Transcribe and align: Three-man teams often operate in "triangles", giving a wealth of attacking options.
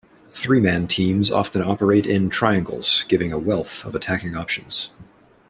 Three-man 0.31 0.87
teams 0.87 1.29
often 1.29 1.61
operate 1.61 2.07
in 2.07 2.29
"triangles", 2.31 3.05
giving 3.07 3.31
a 3.31 3.37
wealth 3.37 3.85
of 3.85 3.93
attacking 3.93 4.35
options. 4.35 4.89